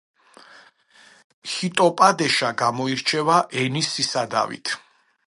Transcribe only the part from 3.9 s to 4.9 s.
სისადავით.